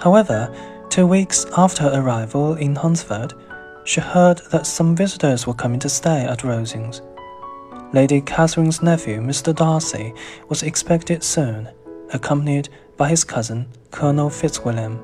[0.00, 0.54] However,
[0.90, 3.34] two weeks after her arrival in Hunsford,
[3.84, 7.00] she heard that some visitors were coming to stay at Rosings.
[7.92, 9.54] Lady Catherine's nephew, Mr.
[9.54, 10.12] Darcy,
[10.48, 11.68] was expected soon,
[12.12, 15.00] accompanied by his cousin, Colonel Fitzwilliam.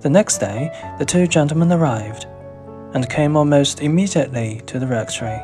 [0.00, 2.26] The next day, the two gentlemen arrived,
[2.92, 5.40] and came almost immediately to the rectory.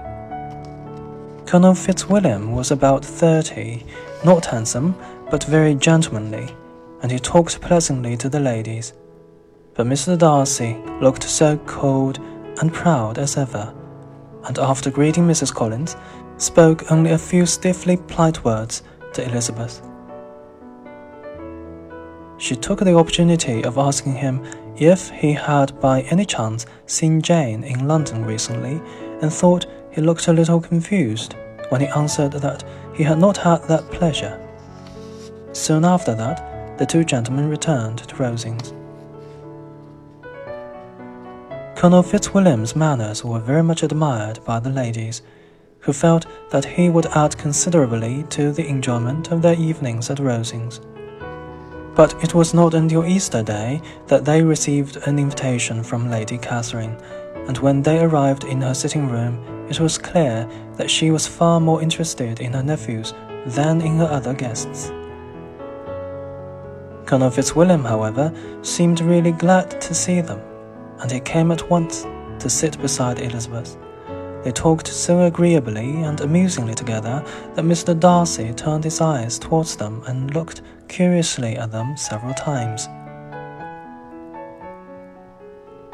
[1.46, 3.84] Colonel Fitzwilliam was about thirty,
[4.24, 4.94] not handsome,
[5.30, 6.54] but very gentlemanly,
[7.02, 8.92] and he talked pleasantly to the ladies
[9.74, 10.18] but Mr.
[10.18, 12.18] Darcy looked so cold
[12.60, 13.72] and proud as ever,
[14.44, 15.54] and after greeting Mrs.
[15.54, 15.96] Collins,
[16.36, 18.82] spoke only a few stiffly polite words
[19.14, 19.82] to Elizabeth.
[22.36, 24.44] She took the opportunity of asking him
[24.76, 28.82] if he had by any chance seen Jane in London recently,
[29.22, 31.36] and thought he looked a little confused
[31.68, 34.38] when he answered that he had not had that pleasure.
[35.52, 36.51] Soon after that,
[36.82, 38.72] the two gentlemen returned to Rosings.
[41.76, 45.22] Colonel Fitzwilliam's manners were very much admired by the ladies,
[45.78, 50.80] who felt that he would add considerably to the enjoyment of their evenings at Rosings.
[51.94, 56.96] But it was not until Easter Day that they received an invitation from Lady Catherine,
[57.46, 59.38] and when they arrived in her sitting room,
[59.70, 63.14] it was clear that she was far more interested in her nephews
[63.46, 64.90] than in her other guests.
[67.12, 68.32] Colonel Fitzwilliam, however,
[68.62, 70.40] seemed really glad to see them
[71.00, 72.06] and he came at once
[72.38, 73.76] to sit beside Elizabeth.
[74.42, 77.22] They talked so agreeably and amusingly together
[77.54, 77.92] that Mr.
[78.00, 82.88] Darcy turned his eyes towards them and looked curiously at them several times.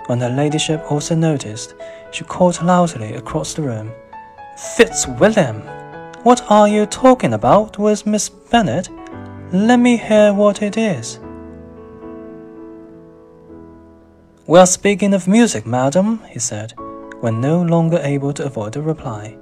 [0.06, 1.74] When her ladyship also noticed,
[2.12, 3.90] she called loudly across the room,
[4.76, 5.62] Fitzwilliam,
[6.22, 8.88] what are you talking about with Miss Bennet?
[9.50, 11.20] Let me hear what it is.
[14.46, 16.74] We are speaking of music, madam, he said,
[17.20, 19.38] when no longer able to avoid a reply.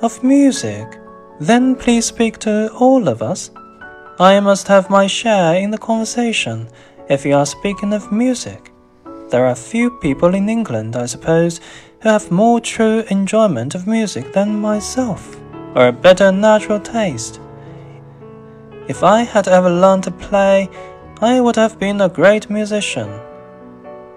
[0.00, 0.86] Of music?
[1.38, 3.50] Then please speak to all of us.
[4.18, 6.70] I must have my share in the conversation
[7.10, 8.72] if you are speaking of music.
[9.28, 11.60] There are few people in England, I suppose,
[12.00, 15.36] who have more true enjoyment of music than myself,
[15.74, 17.38] or a better natural taste.
[18.88, 20.70] If I had ever learned to play,
[21.20, 23.10] I would have been a great musician.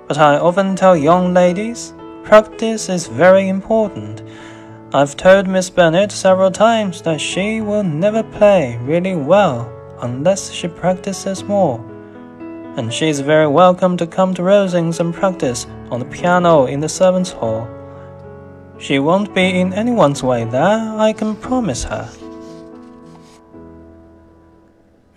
[0.08, 4.22] But I often tell young ladies, practice is very important.
[4.94, 9.72] I've told Miss Bennet several times that she will never play really well
[10.02, 11.84] unless she practices more.
[12.78, 16.80] And she is very welcome to come to Rosings and practice on the piano in
[16.80, 17.68] the servants' hall.
[18.78, 22.08] She won't be in anyone's way there, I can promise her.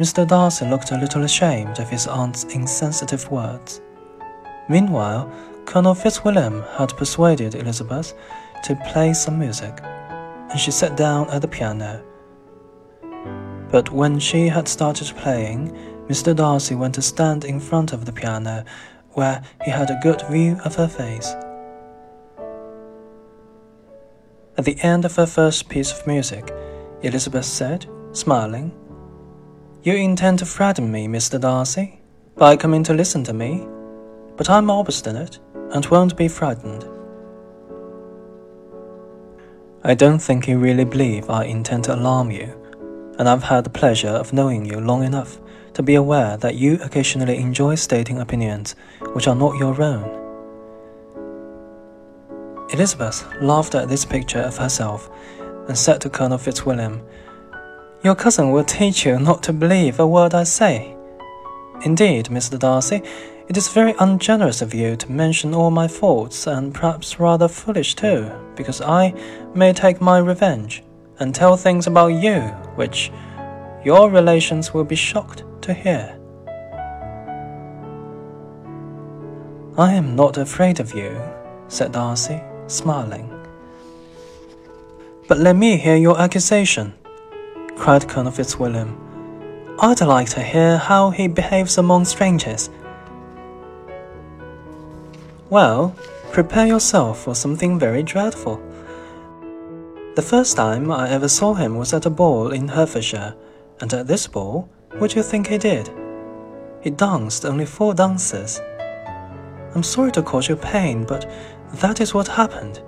[0.03, 0.27] Mr.
[0.27, 3.81] Darcy looked a little ashamed of his aunt's insensitive words.
[4.69, 5.31] Meanwhile,
[5.65, 8.13] Colonel Fitzwilliam had persuaded Elizabeth
[8.65, 12.03] to play some music, and she sat down at the piano.
[13.71, 15.71] But when she had started playing,
[16.09, 16.35] Mr.
[16.35, 18.65] Darcy went to stand in front of the piano,
[19.11, 21.33] where he had a good view of her face.
[24.59, 26.53] At the end of her first piece of music,
[27.03, 28.73] Elizabeth said, smiling,
[29.85, 31.41] you intend to frighten me, Mr.
[31.41, 32.01] Darcy,
[32.37, 33.67] by coming to listen to me,
[34.37, 35.41] but I'm obstinate
[35.73, 36.85] and won't be frightened.
[39.83, 42.57] I don't think you really believe I intend to alarm you,
[43.19, 45.41] and I've had the pleasure of knowing you long enough
[45.75, 48.77] to be aware that you occasionally enjoy stating opinions
[49.15, 50.21] which are not your own.
[52.71, 55.11] Elizabeth laughed at this picture of herself
[55.67, 57.03] and said to Colonel Fitzwilliam
[58.05, 60.97] your cousin will teach you not to believe a word I say.
[61.85, 62.59] Indeed, Mr.
[62.59, 63.03] Darcy,
[63.49, 67.95] it is very ungenerous of you to mention all my faults, and perhaps rather foolish
[67.95, 69.15] too, because I
[69.55, 70.83] may take my revenge
[71.19, 72.41] and tell things about you
[72.75, 73.13] which
[73.85, 76.19] your relations will be shocked to hear.
[79.79, 81.21] I am not afraid of you,
[81.69, 83.29] said Darcy, smiling.
[85.29, 86.95] But let me hear your accusation
[87.83, 88.97] cried Colonel Fitzwilliam.
[89.81, 92.71] I'd like to hear how he behaves among strangers.
[95.51, 95.93] Well,
[96.31, 98.63] prepare yourself for something very dreadful.
[100.15, 103.35] The first time I ever saw him was at a ball in Hertfordshire,
[103.81, 104.69] and at this ball,
[104.99, 105.91] what do you think he did?
[106.83, 108.61] He danced only four dances.
[109.75, 111.29] I'm sorry to cause you pain, but
[111.81, 112.81] that is what happened.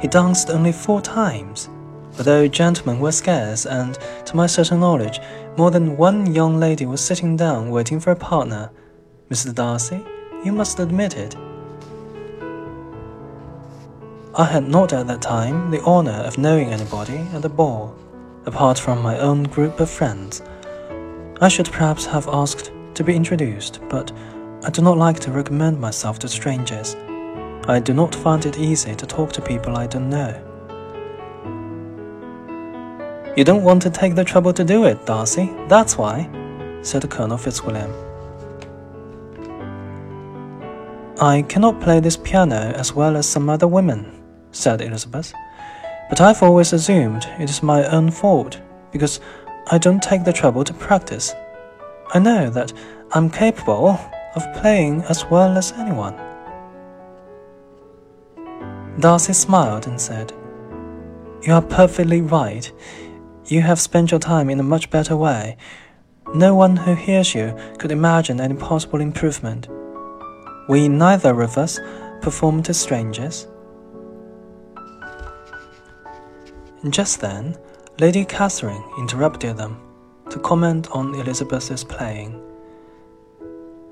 [0.00, 1.68] He danced only four times
[2.18, 5.20] Although gentlemen were scarce, and, to my certain knowledge,
[5.56, 8.70] more than one young lady was sitting down waiting for a partner,
[9.30, 9.54] Mr.
[9.54, 10.04] Darcy,
[10.44, 11.36] you must admit it.
[14.34, 17.94] I had not at that time the honor of knowing anybody at the ball,
[18.46, 20.42] apart from my own group of friends.
[21.40, 24.12] I should perhaps have asked to be introduced, but
[24.64, 26.96] I do not like to recommend myself to strangers.
[27.66, 30.49] I do not find it easy to talk to people I don't know.
[33.36, 36.28] You don't want to take the trouble to do it, Darcy, that's why,
[36.82, 37.92] said Colonel Fitzwilliam.
[41.20, 45.32] I cannot play this piano as well as some other women, said Elizabeth.
[46.08, 48.60] But I've always assumed it is my own fault
[48.90, 49.20] because
[49.70, 51.32] I don't take the trouble to practice.
[52.12, 52.72] I know that
[53.12, 54.00] I'm capable
[54.34, 56.16] of playing as well as anyone.
[58.98, 60.32] Darcy smiled and said,
[61.42, 62.72] You are perfectly right.
[63.50, 65.56] You have spent your time in a much better way.
[66.32, 69.66] No one who hears you could imagine any possible improvement.
[70.68, 71.80] We neither of us
[72.22, 73.48] perform to strangers.
[76.90, 77.56] Just then,
[77.98, 79.80] Lady Catherine interrupted them
[80.30, 82.40] to comment on Elizabeth's playing.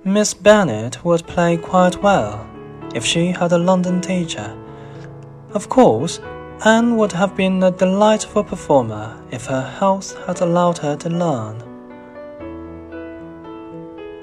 [0.04, 2.48] Miss Bennet would play quite well
[2.94, 4.56] if she had a London teacher.
[5.52, 6.20] Of course,
[6.64, 11.62] Anne would have been a delightful performer if her health had allowed her to learn.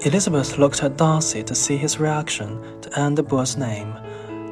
[0.02, 3.90] Elizabeth looked at Darcy to see his reaction to Anne de Bourgh's name,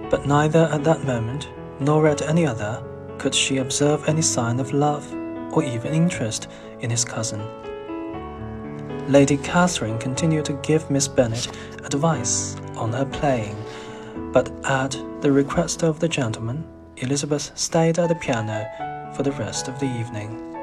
[0.09, 2.83] but neither at that moment nor at any other
[3.19, 5.13] could she observe any sign of love
[5.53, 6.49] or even interest
[6.81, 7.43] in his cousin.
[9.13, 11.55] Lady Catherine continued to give Miss Bennet
[11.85, 13.63] advice on her playing,
[14.33, 16.67] but at the request of the gentleman,
[16.99, 20.54] Elizabeth stayed at the piano for the rest of the evening.